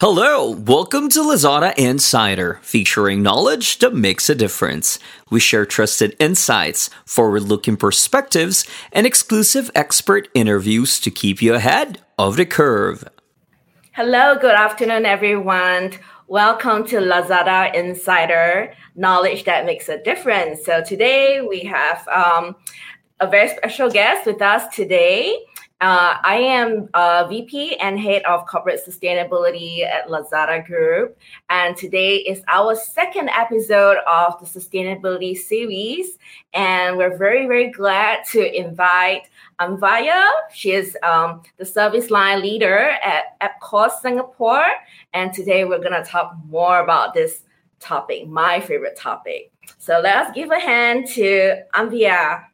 [0.00, 5.00] Hello, welcome to Lazada Insider, featuring knowledge that makes a difference.
[5.28, 12.00] We share trusted insights, forward looking perspectives, and exclusive expert interviews to keep you ahead
[12.16, 13.02] of the curve.
[13.90, 15.94] Hello, good afternoon, everyone.
[16.28, 20.64] Welcome to Lazada Insider, knowledge that makes a difference.
[20.64, 22.54] So, today we have um,
[23.18, 25.44] a very special guest with us today.
[25.82, 31.18] Uh, I am a VP and head of corporate sustainability at Lazada Group.
[31.50, 36.18] And today is our second episode of the sustainability series.
[36.54, 39.22] And we're very, very glad to invite
[39.58, 40.30] Anvaya.
[40.54, 44.66] She is um, the service line leader at Ipsos Singapore.
[45.14, 47.42] And today we're going to talk more about this
[47.80, 49.50] topic, my favorite topic.
[49.78, 52.51] So let's give a hand to Anvaya.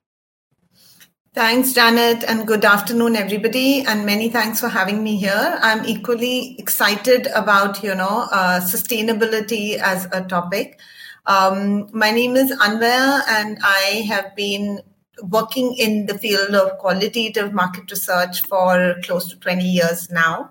[1.38, 3.82] Thanks, Janet, and good afternoon, everybody.
[3.82, 5.56] And many thanks for having me here.
[5.62, 10.80] I'm equally excited about, you know, uh, sustainability as a topic.
[11.26, 14.80] Um, my name is Anvaya, and I have been
[15.22, 20.50] working in the field of qualitative market research for close to 20 years now.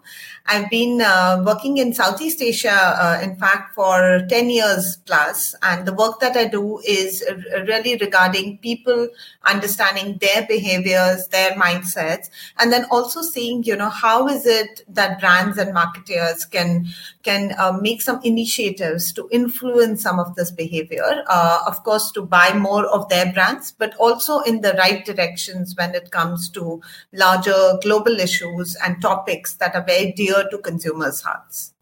[0.49, 5.55] I've been uh, working in Southeast Asia, uh, in fact, for 10 years plus.
[5.61, 7.23] And the work that I do is
[7.67, 9.09] really regarding people
[9.43, 15.19] understanding their behaviors, their mindsets, and then also seeing, you know, how is it that
[15.19, 16.87] brands and marketers can,
[17.23, 21.23] can uh, make some initiatives to influence some of this behavior.
[21.27, 25.75] Uh, of course, to buy more of their brands, but also in the right directions
[25.75, 30.57] when it comes to larger global issues and topics that are very dear dear to
[30.57, 31.73] consumers' hearts.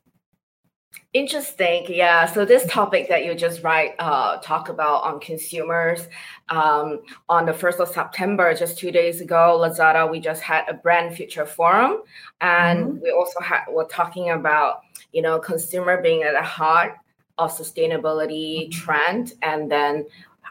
[1.14, 2.26] Interesting, yeah.
[2.26, 6.10] So this topic that you just right uh, talk about on consumers
[6.50, 10.74] um, on the first of September, just two days ago, Lazada we just had a
[10.74, 12.02] brand future forum,
[12.42, 13.00] and mm-hmm.
[13.02, 14.82] we also had we're talking about
[15.14, 16.96] you know consumer being at the heart
[17.38, 18.72] of sustainability mm-hmm.
[18.72, 20.06] trend, and then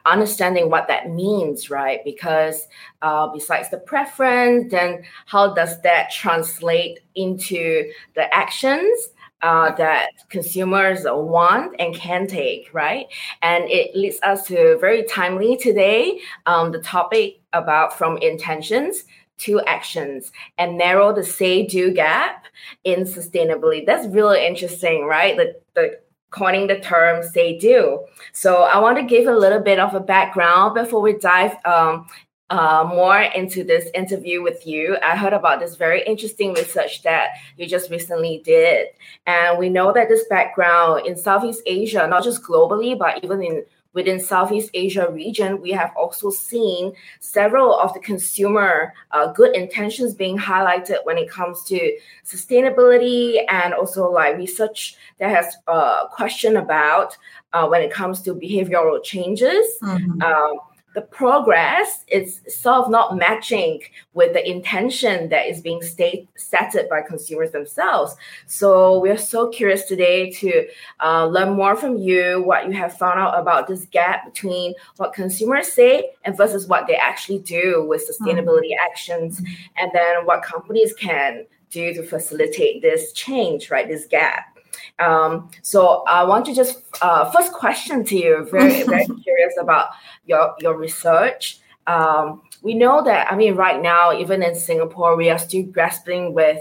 [0.06, 2.00] understanding what that means, right?
[2.04, 2.66] Because
[3.02, 9.10] uh, besides the preference, then how does that translate into the actions
[9.42, 13.06] uh, that consumers want and can take, right?
[13.42, 19.04] And it leads us to very timely today um, the topic about from intentions
[19.36, 22.46] to actions and narrow the say do gap
[22.84, 23.84] in sustainability.
[23.84, 25.36] That's really interesting, right?
[25.36, 25.98] The, the
[26.34, 28.04] coining the term say do.
[28.32, 32.06] So I want to give a little bit of a background before we dive um,
[32.50, 34.96] uh, more into this interview with you.
[35.02, 38.88] I heard about this very interesting research that you just recently did.
[39.26, 43.64] And we know that this background in Southeast Asia, not just globally, but even in
[43.94, 50.14] within Southeast Asia region, we have also seen several of the consumer uh, good intentions
[50.14, 56.08] being highlighted when it comes to sustainability and also like research that has a uh,
[56.08, 57.16] question about
[57.52, 59.78] uh, when it comes to behavioral changes.
[59.82, 60.22] Mm-hmm.
[60.22, 60.58] Um,
[60.94, 63.80] the progress is sort of not matching
[64.14, 68.16] with the intention that is being state set by consumers themselves.
[68.46, 70.66] So we're so curious today to
[71.00, 75.12] uh, learn more from you what you have found out about this gap between what
[75.12, 78.86] consumers say and versus what they actually do with sustainability mm-hmm.
[78.90, 79.42] actions,
[79.76, 83.88] and then what companies can do to facilitate this change, right?
[83.88, 84.53] This gap.
[84.98, 88.48] Um, so I want to just uh, first question to you.
[88.50, 89.88] Very very curious about
[90.26, 91.58] your your research.
[91.86, 96.32] Um, we know that I mean right now, even in Singapore, we are still grappling
[96.32, 96.58] with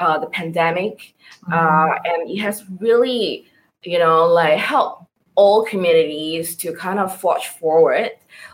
[0.00, 1.14] uh, the pandemic,
[1.44, 1.52] mm-hmm.
[1.52, 3.46] uh, and it has really
[3.82, 5.04] you know like helped
[5.36, 8.10] all communities to kind of forge forward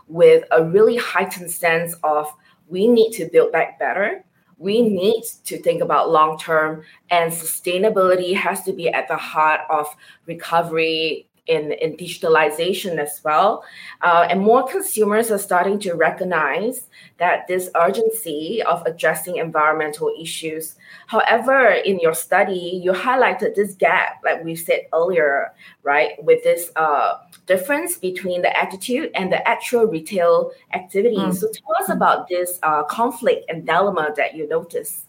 [0.08, 2.26] with a really heightened sense of
[2.66, 4.24] we need to build back better
[4.62, 9.60] we need to think about long term and sustainability has to be at the heart
[9.68, 9.88] of
[10.26, 13.64] recovery in, in digitalization as well.
[14.00, 16.88] Uh, and more consumers are starting to recognize
[17.18, 20.76] that this urgency of addressing environmental issues.
[21.06, 25.52] However, in your study, you highlighted this gap, like we said earlier,
[25.82, 31.16] right, with this uh, difference between the attitude and the actual retail activity.
[31.16, 31.34] Mm.
[31.34, 35.06] So tell us about this uh, conflict and dilemma that you notice.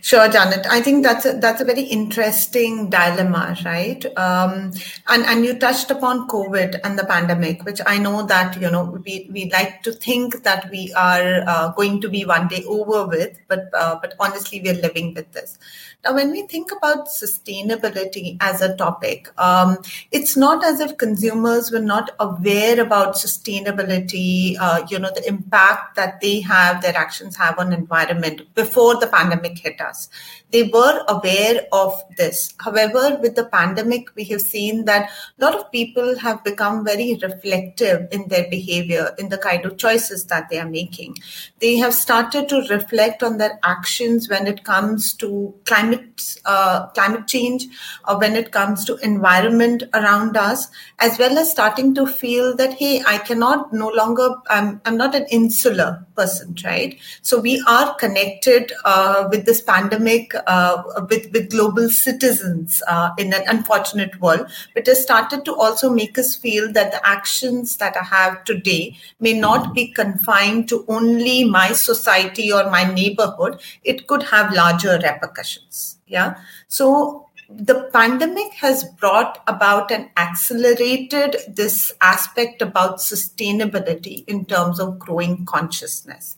[0.00, 0.66] Sure, Janet.
[0.70, 4.04] I think that's a, that's a very interesting dilemma, right?
[4.16, 4.72] Um,
[5.08, 8.84] and and you touched upon COVID and the pandemic, which I know that you know
[9.04, 13.06] we we like to think that we are uh, going to be one day over
[13.06, 15.58] with, but uh, but honestly, we are living with this.
[16.06, 19.78] Now, when we think about sustainability as a topic, um,
[20.12, 24.56] it's not as if consumers were not aware about sustainability.
[24.60, 29.08] Uh, you know, the impact that they have, their actions have on environment before the
[29.08, 30.08] pandemic hit us.
[30.52, 32.54] They were aware of this.
[32.58, 37.18] However, with the pandemic, we have seen that a lot of people have become very
[37.20, 41.16] reflective in their behavior, in the kind of choices that they are making.
[41.58, 47.26] They have started to reflect on their actions when it comes to climate, uh, climate
[47.26, 47.66] change,
[48.06, 50.68] or when it comes to environment around us,
[51.00, 55.14] as well as starting to feel that, hey, I cannot no longer, I'm, I'm not
[55.16, 56.98] an insular person, right?
[57.22, 63.32] So we are connected uh, with this pandemic uh, with, with global citizens uh, in
[63.32, 67.96] an unfortunate world, but has started to also make us feel that the actions that
[67.96, 73.60] I have today may not be confined to only my society or my neighborhood.
[73.84, 75.98] It could have larger repercussions.
[76.06, 76.36] Yeah.
[76.68, 84.98] So the pandemic has brought about and accelerated this aspect about sustainability in terms of
[84.98, 86.36] growing consciousness.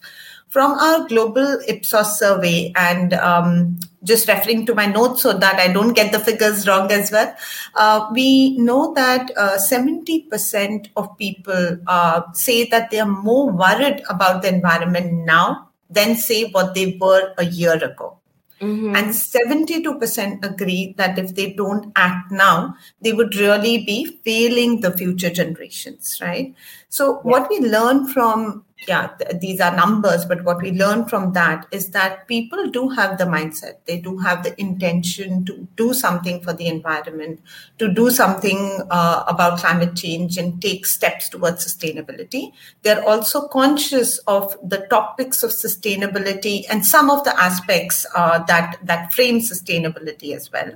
[0.48, 5.70] From our global Ipsos survey, and um, just referring to my notes so that I
[5.72, 7.34] don't get the figures wrong as well,
[7.74, 14.02] uh, we know that uh, 70% of people uh, say that they are more worried
[14.08, 18.18] about the environment now than, say, what they were a year ago.
[18.60, 18.96] Mm-hmm.
[18.96, 24.96] And 72% agree that if they don't act now, they would really be failing the
[24.96, 26.54] future generations, right?
[26.88, 27.30] So, yeah.
[27.30, 31.66] what we learn from yeah, th- these are numbers, but what we learn from that
[31.72, 33.78] is that people do have the mindset.
[33.86, 37.40] They do have the intention to do something for the environment,
[37.78, 42.52] to do something uh, about climate change and take steps towards sustainability.
[42.82, 48.78] They're also conscious of the topics of sustainability and some of the aspects uh, that,
[48.82, 50.72] that frame sustainability as well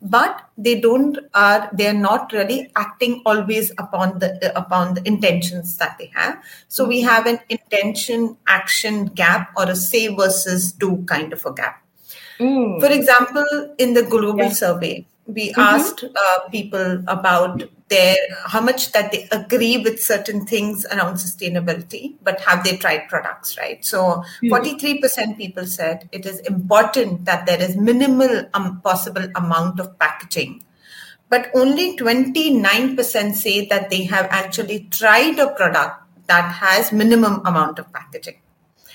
[0.00, 5.76] but they don't are they are not really acting always upon the upon the intentions
[5.78, 6.40] that they have.
[6.68, 11.52] So we have an intention action gap or a say versus do kind of a
[11.52, 11.82] gap.
[12.38, 12.80] Mm.
[12.80, 15.60] for example in the global survey we mm-hmm.
[15.60, 18.16] asked uh, people about their
[18.46, 23.56] how much that they agree with certain things around sustainability but have they tried products
[23.58, 24.50] right so mm.
[24.50, 30.62] 43% people said it is important that there is minimal um, possible amount of packaging
[31.30, 37.78] but only 29% say that they have actually tried a product that has minimum amount
[37.78, 38.40] of packaging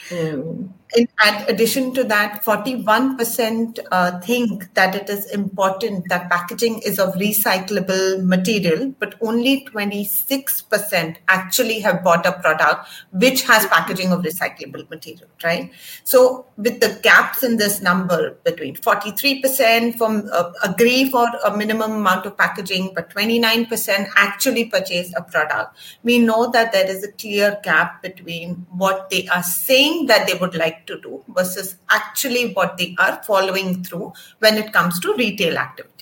[0.09, 1.07] mm in
[1.47, 8.23] addition to that, 41% uh, think that it is important that packaging is of recyclable
[8.23, 15.27] material, but only 26% actually have bought a product which has packaging of recyclable material,
[15.43, 15.71] right?
[16.03, 21.93] So, with the gaps in this number between 43% from uh, agree for a minimum
[21.93, 27.11] amount of packaging, but 29% actually purchase a product, we know that there is a
[27.11, 32.53] clear gap between what they are saying that they would like to do versus actually
[32.53, 35.93] what they are following through when it comes to retail activity.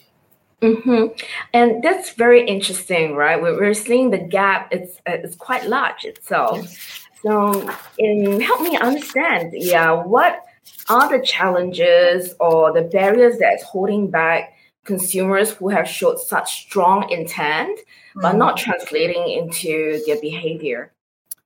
[0.62, 1.07] Mm-hmm.
[1.54, 3.42] And that's very interesting, right?
[3.42, 6.60] We're, we're seeing the gap; it's it's quite large itself.
[6.62, 7.07] Yes.
[7.24, 10.44] So, in help me understand, yeah, what
[10.89, 17.10] are the challenges or the barriers that's holding back consumers who have showed such strong
[17.10, 18.22] intent mm-hmm.
[18.22, 20.92] but not translating into their behavior?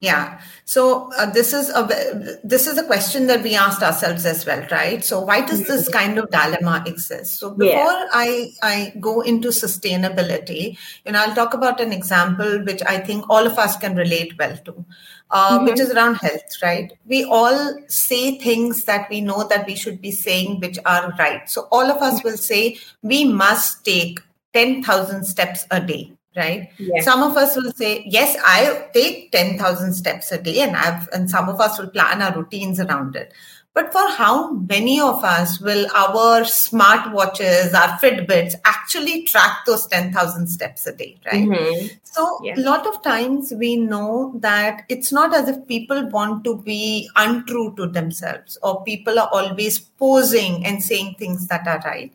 [0.01, 0.41] Yeah.
[0.65, 4.67] So uh, this is a this is a question that we asked ourselves as well,
[4.69, 5.03] right?
[5.03, 5.93] So why does this mm-hmm.
[5.93, 7.39] kind of dilemma exist?
[7.39, 8.07] So before yeah.
[8.11, 13.29] I I go into sustainability, you know, I'll talk about an example which I think
[13.29, 14.85] all of us can relate well to,
[15.31, 15.65] uh, mm-hmm.
[15.65, 16.91] which is around health, right?
[17.05, 21.49] We all say things that we know that we should be saying, which are right.
[21.49, 24.19] So all of us will say we must take
[24.53, 26.69] ten thousand steps a day right?
[26.77, 27.05] Yes.
[27.05, 31.29] some of us will say yes i take 10000 steps a day and i've and
[31.29, 33.33] some of us will plan our routines around it.
[33.73, 40.47] But for how many of us will our smartwatches our fitbits actually track those 10000
[40.47, 41.45] steps a day right?
[41.45, 41.87] Mm-hmm.
[42.03, 46.55] so a lot of times we know that it's not as if people want to
[46.61, 52.13] be untrue to themselves or people are always posing and saying things that are right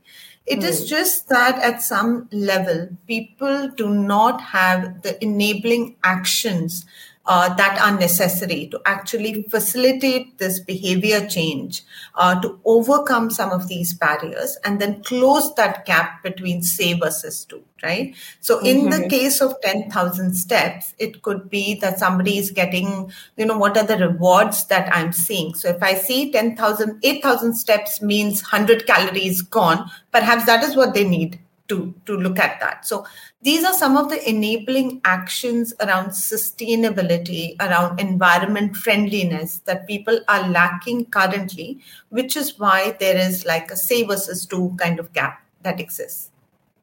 [0.51, 0.87] it is hmm.
[0.87, 6.85] just that at some level, people do not have the enabling actions
[7.27, 11.83] uh, that are necessary to actually facilitate this behavior change,
[12.15, 17.45] uh, to overcome some of these barriers, and then close that gap between say versus
[17.45, 18.15] do, right?
[18.41, 19.03] So, in mm-hmm.
[19.03, 23.77] the case of 10,000 steps, it could be that somebody is getting, you know, what
[23.77, 25.55] are the rewards that I'm seeing?
[25.55, 30.95] So, if I see 10,000, 8,000 steps means 100 calories gone, perhaps that is what
[30.95, 31.39] they need
[31.71, 32.85] to, to look at that.
[32.85, 33.07] So
[33.43, 40.49] these are some of the enabling actions around sustainability, around environment friendliness that people are
[40.49, 41.79] lacking currently,
[42.11, 46.31] which is why there is like a say versus do kind of gap that exists.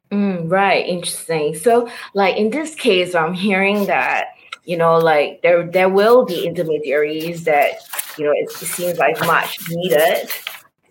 [0.10, 1.54] Mm, right, interesting.
[1.54, 4.30] So, like in this case, I'm hearing that
[4.64, 7.80] you know, like there there will be intermediaries that
[8.18, 10.30] you know it, it seems like much needed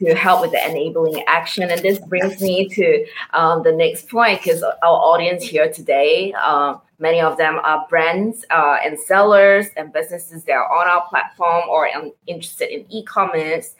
[0.00, 1.70] to help with the enabling action.
[1.70, 6.76] And this brings me to um, the next point because our audience here today, uh,
[6.98, 11.64] many of them are brands uh, and sellers and businesses that are on our platform
[11.68, 11.88] or
[12.26, 13.74] interested in e-commerce.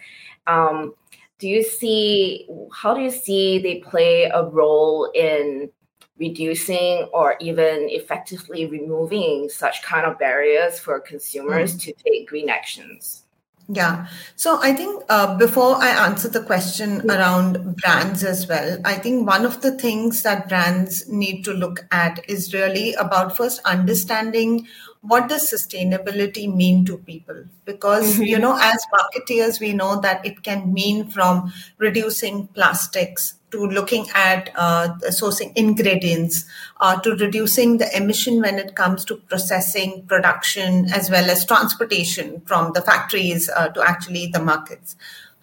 [0.47, 0.95] Um,
[1.39, 5.71] do you see how do you see they play a role in
[6.19, 11.91] reducing or even effectively removing such kind of barriers for consumers mm-hmm.
[11.91, 13.26] to take green actions?
[13.69, 14.07] Yeah.
[14.37, 19.27] So I think uh, before I answer the question around brands as well, I think
[19.27, 24.69] one of the things that brands need to look at is really about first understanding
[25.07, 28.23] what does sustainability mean to people because mm-hmm.
[28.25, 34.07] you know as marketeers we know that it can mean from reducing plastics to looking
[34.15, 36.45] at uh, sourcing ingredients
[36.81, 42.41] uh, to reducing the emission when it comes to processing production as well as transportation
[42.47, 44.97] from the factories uh, to actually the markets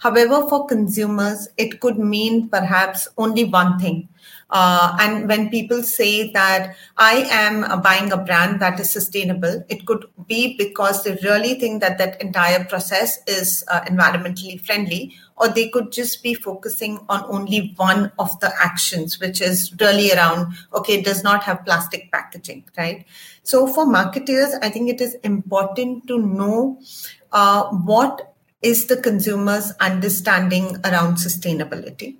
[0.05, 4.07] however for consumers it could mean perhaps only one thing
[4.53, 9.87] uh, and when people say that I am buying a brand that is sustainable, it
[9.87, 15.47] could be because they really think that that entire process is uh, environmentally friendly, or
[15.49, 20.53] they could just be focusing on only one of the actions, which is really around,
[20.75, 23.07] okay, it does not have plastic packaging, right?
[23.41, 26.79] So for marketers, I think it is important to know
[27.31, 28.32] uh, what
[28.63, 32.17] is the consumer's understanding around sustainability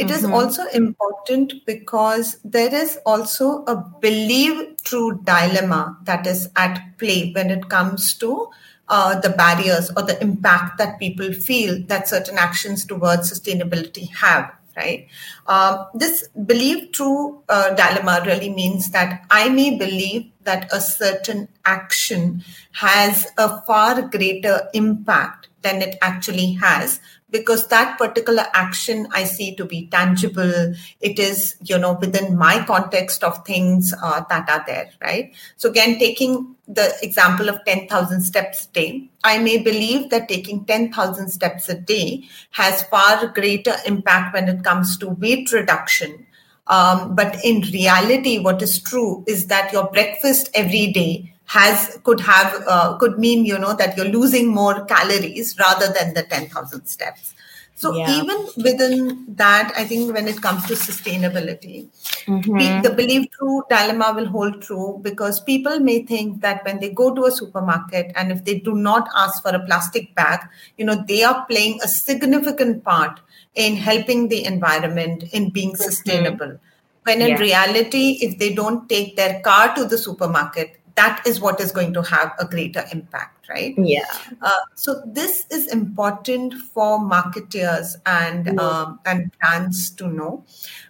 [0.00, 0.14] it mm-hmm.
[0.14, 7.32] is also important because there is also a believe true dilemma that is at play
[7.32, 8.48] when it comes to
[8.88, 14.50] uh, the barriers or the impact that people feel that certain actions towards sustainability have
[14.76, 15.06] right
[15.46, 21.48] uh, this believe true uh, dilemma really means that i may believe that a certain
[21.64, 22.42] action
[22.72, 29.54] has a far greater impact than it actually has because that particular action I see
[29.56, 30.74] to be tangible.
[31.00, 35.32] It is, you know, within my context of things uh, that are there, right?
[35.56, 40.64] So again, taking the example of 10,000 steps a day, I may believe that taking
[40.64, 46.26] 10,000 steps a day has far greater impact when it comes to weight reduction.
[46.70, 52.20] Um, but in reality, what is true is that your breakfast every day has could
[52.20, 56.86] have uh, could mean you know that you're losing more calories rather than the 10000
[56.86, 57.34] steps
[57.74, 58.10] so yeah.
[58.18, 61.88] even within that i think when it comes to sustainability
[62.26, 62.82] mm-hmm.
[62.82, 67.12] the believe true dilemma will hold true because people may think that when they go
[67.14, 70.46] to a supermarket and if they do not ask for a plastic bag
[70.76, 73.18] you know they are playing a significant part
[73.54, 75.82] in helping the environment in being mm-hmm.
[75.82, 76.58] sustainable
[77.04, 77.38] when in yeah.
[77.38, 81.92] reality if they don't take their car to the supermarket that is what is going
[81.92, 84.04] to have a greater impact right yeah
[84.42, 88.60] uh, so this is important for marketers and mm.
[88.60, 90.44] um, and brands to know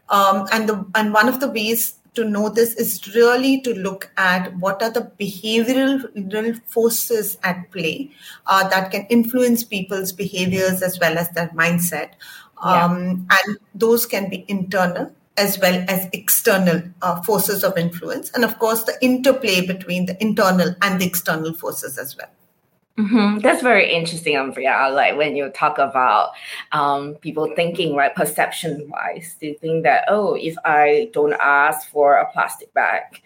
[0.09, 4.11] um, and the and one of the ways to know this is really to look
[4.17, 8.11] at what are the behavioral forces at play
[8.47, 12.11] uh, that can influence people's behaviors as well as their mindset
[12.61, 13.38] um, yeah.
[13.47, 18.59] and those can be internal as well as external uh, forces of influence, and of
[18.59, 22.29] course, the interplay between the internal and the external forces as well.
[22.99, 23.38] Mm-hmm.
[23.38, 24.95] That's very interesting, Anvaya.
[24.95, 26.33] Like when you talk about
[26.73, 32.17] um, people thinking, right, perception wise, they think that, oh, if I don't ask for
[32.17, 33.23] a plastic bag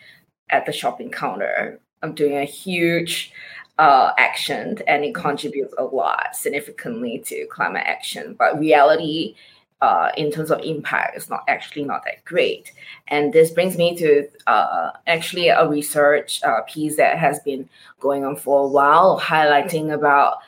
[0.51, 3.33] at the shopping counter, I'm doing a huge
[3.79, 8.35] uh, action and it contributes a lot significantly to climate action.
[8.39, 9.35] But reality
[9.81, 12.73] uh, in terms of impact is not actually not that great.
[13.09, 17.69] And this brings me to uh, actually a research uh, piece that has been
[18.01, 20.39] going on for a while, highlighting about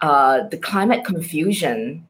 [0.00, 2.06] uh, the climate confusion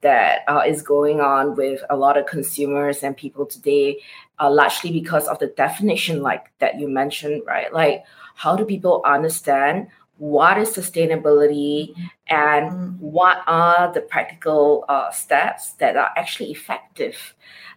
[0.00, 3.98] that uh, is going on with a lot of consumers and people today,
[4.40, 7.72] uh, largely because of the definition, like that you mentioned, right?
[7.72, 8.04] Like,
[8.34, 11.94] how do people understand what is sustainability
[12.28, 12.98] and mm.
[12.98, 17.34] what are the practical uh, steps that are actually effective?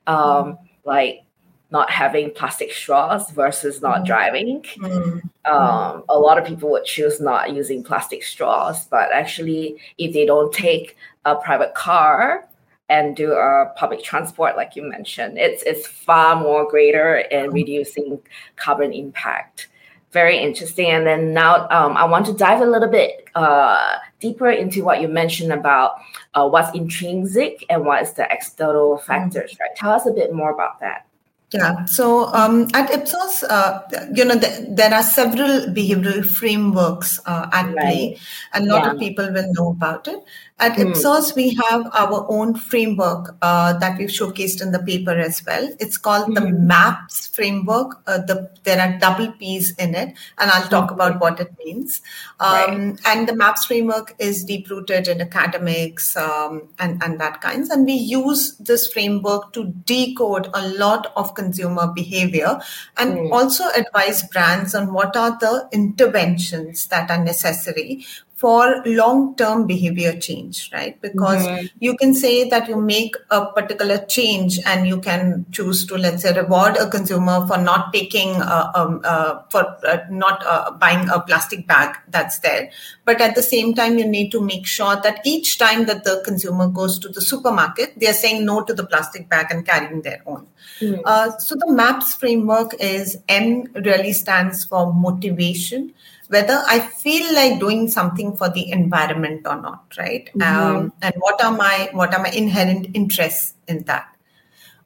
[0.07, 0.57] Um, mm.
[0.85, 1.23] Like,
[1.71, 4.05] not having plastic straws versus not mm.
[4.05, 4.61] driving.
[4.77, 5.21] Mm.
[5.45, 10.25] Um, a lot of people would choose not using plastic straws, but actually, if they
[10.25, 12.47] don't take a private car
[12.89, 18.19] and do a public transport, like you mentioned, it's it's far more greater in reducing
[18.55, 19.67] carbon impact.
[20.11, 20.87] Very interesting.
[20.87, 25.01] And then now um, I want to dive a little bit uh, deeper into what
[25.01, 25.97] you mentioned about
[26.33, 29.03] uh, what's intrinsic and what is the external mm.
[29.03, 29.55] factors.
[29.59, 29.75] Right?
[29.75, 31.05] Tell us a bit more about that.
[31.51, 31.85] Yeah.
[31.85, 33.81] So um, at Ipsos, uh,
[34.13, 37.75] you know, th- there are several behavioral frameworks uh, at right.
[37.75, 38.17] play,
[38.53, 38.91] and a lot yeah.
[38.91, 40.23] of people will know about it.
[40.59, 40.89] At mm.
[40.89, 45.73] Ipsos, we have our own framework uh, that we've showcased in the paper as well.
[45.79, 46.35] It's called mm.
[46.35, 46.67] the hmm.
[46.67, 48.01] MAPS framework.
[48.05, 51.19] Uh, the, there are double P's in it, and I'll talk about hmm.
[51.19, 52.01] what it means.
[52.41, 52.99] Um, right.
[53.05, 57.69] And the MAPS framework is deep rooted in academics um, and, and that kinds.
[57.69, 62.59] And we use this framework to decode a lot of consumer behavior
[62.97, 63.31] and mm.
[63.31, 68.05] also advise brands on what are the interventions that are necessary
[68.39, 70.99] for long term behavior change, right?
[71.01, 71.65] Because mm-hmm.
[71.79, 76.23] you can say that you make a particular change and you can choose to, let's
[76.23, 81.09] say, reward a consumer for not taking, uh, um, uh, for uh, not uh, buying
[81.09, 82.71] a plastic bag that's there.
[83.03, 86.21] But at the same time, you need to make sure that each time that the
[86.23, 90.21] consumer goes to the supermarket, they're saying no to the plastic bag and carrying their
[90.25, 90.47] own.
[90.79, 91.39] Mm-hmm.
[91.39, 95.93] so the MAPS framework is M really stands for motivation
[96.29, 100.29] whether I feel like doing something for the environment or not, right?
[100.35, 100.77] Mm-hmm.
[100.77, 104.15] Um, and what are my what are my inherent interests in that?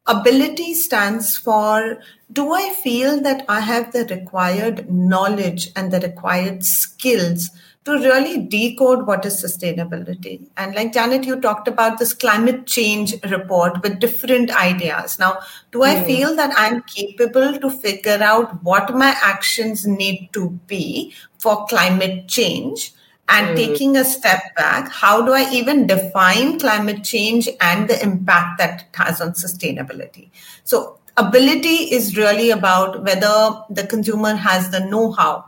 [0.06, 2.00] Ability stands for
[2.32, 7.50] do I feel that I have the required knowledge and the required skills
[7.86, 10.48] to really decode what is sustainability.
[10.56, 15.20] And like Janet, you talked about this climate change report with different ideas.
[15.20, 15.40] Now,
[15.72, 15.88] do mm.
[15.88, 16.06] I hmm.
[16.06, 22.28] feel that I'm capable to figure out what my actions need to be for climate
[22.28, 22.94] change?
[23.30, 23.56] And mm.
[23.56, 28.82] taking a step back, how do I even define climate change and the impact that
[28.82, 30.30] it has on sustainability?
[30.66, 35.46] So, ability is really about whether the consumer has the know how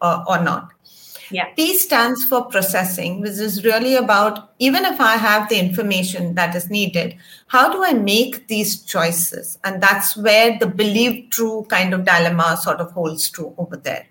[0.00, 0.72] uh, or not.
[1.30, 1.46] Yeah.
[1.56, 6.54] P stands for processing, which is really about even if I have the information that
[6.54, 9.58] is needed, how do I make these choices?
[9.64, 14.06] And that's where the believe true kind of dilemma sort of holds true over there.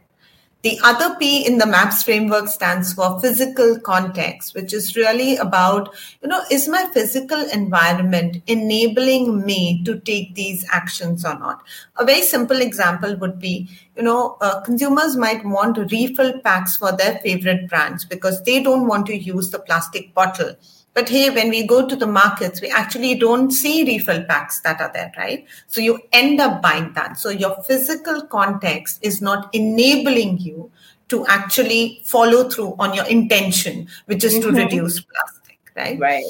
[0.64, 5.90] The other P in the MAPS framework stands for physical context, which is really about,
[6.22, 11.64] you know, is my physical environment enabling me to take these actions or not?
[11.98, 16.92] A very simple example would be, you know, uh, consumers might want refill packs for
[16.92, 20.56] their favorite brands because they don't want to use the plastic bottle
[20.94, 24.82] but hey, when we go to the markets, we actually don't see refill packs that
[24.82, 25.46] are there, right?
[25.68, 27.18] So you end up buying that.
[27.18, 30.70] So your physical context is not enabling you
[31.08, 34.56] to actually follow through on your intention, which is mm-hmm.
[34.56, 36.00] to reduce plastic, right?
[36.00, 36.26] Right.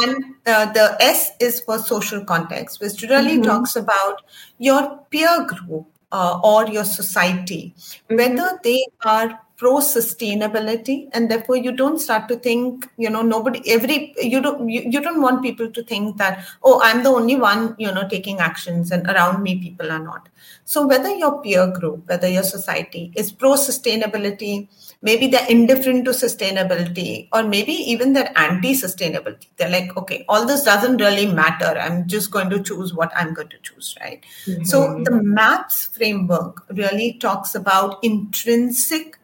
[0.00, 3.42] And uh, the S is for social context, which really mm-hmm.
[3.42, 4.22] talks about
[4.58, 8.16] your peer group uh, or your society, mm-hmm.
[8.16, 13.60] whether they are pro sustainability and therefore you don't start to think you know nobody
[13.74, 17.36] every you don't you, you don't want people to think that oh i'm the only
[17.36, 20.28] one you know taking actions and around me people are not.
[20.64, 24.66] So whether your peer group whether your society is pro sustainability
[25.00, 30.44] maybe they're indifferent to sustainability or maybe even they're anti sustainability they're like okay all
[30.44, 31.72] this doesn't really matter.
[31.86, 34.24] I'm just going to choose what i'm going to choose right?
[34.44, 34.64] Mm-hmm.
[34.64, 39.18] so the maps framework really talks about intrinsic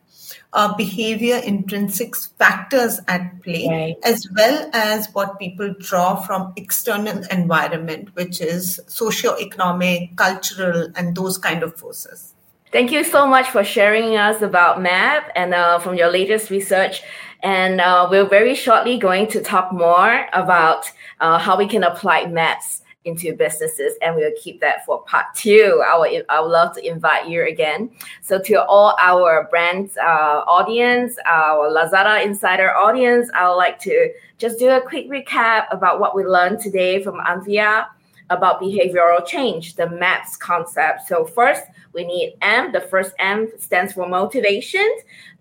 [0.52, 3.96] uh, behavior intrinsic factors at play, right.
[4.04, 11.38] as well as what people draw from external environment, which is socio-economic, cultural, and those
[11.38, 12.34] kind of forces.
[12.70, 17.02] Thank you so much for sharing us about MAP and uh, from your latest research.
[17.42, 22.26] And uh, we're very shortly going to talk more about uh, how we can apply
[22.26, 25.83] MAPs into businesses, and we'll keep that for part two.
[25.87, 27.90] I would, I would love to invite you again.
[28.23, 34.12] So, to all our brands uh, audience, our Lazada Insider audience, I would like to
[34.38, 37.87] just do a quick recap about what we learned today from Anvaya
[38.31, 41.09] about behavioral change, the MAPS concept.
[41.09, 41.62] So, first,
[41.94, 42.73] we need M.
[42.73, 44.87] The first M stands for motivation.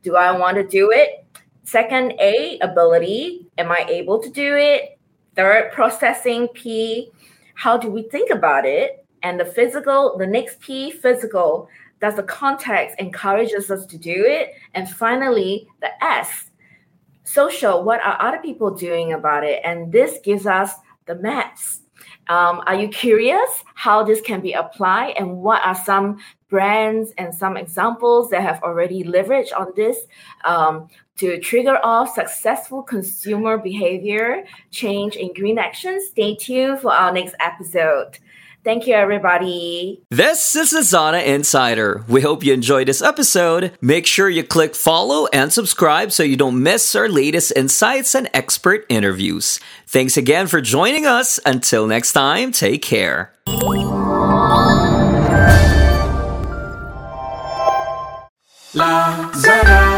[0.03, 1.25] Do I want to do it?
[1.63, 3.45] Second, A, ability.
[3.57, 4.97] Am I able to do it?
[5.35, 7.11] Third, processing P,
[7.57, 9.03] how do we think about it?
[9.23, 11.67] And the physical, the next P, physical,
[11.99, 14.53] does the context encourages us to do it?
[14.75, 16.51] And finally, the S,
[17.23, 19.59] social, what are other people doing about it?
[19.65, 20.71] And this gives us
[21.07, 21.81] the MAPS.
[22.29, 27.33] Um, are you curious how this can be applied and what are some brands and
[27.33, 29.97] some examples that have already leveraged on this
[30.45, 30.87] um,
[31.17, 36.03] to trigger off successful consumer behavior change in green action?
[36.05, 38.19] Stay tuned for our next episode.
[38.67, 40.03] Thank you, everybody.
[40.09, 42.03] This is Lazada Insider.
[42.09, 43.71] We hope you enjoyed this episode.
[43.79, 48.29] Make sure you click follow and subscribe so you don't miss our latest insights and
[48.33, 49.61] expert interviews.
[49.87, 51.39] Thanks again for joining us.
[51.45, 53.31] Until next time, take care.
[58.73, 59.96] Lazada.